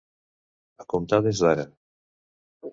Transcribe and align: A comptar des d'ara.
A 0.85 0.87
comptar 0.95 1.21
des 1.27 1.43
d'ara. 1.45 1.69